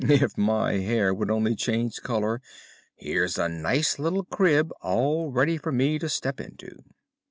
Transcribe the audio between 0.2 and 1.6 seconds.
my hair would only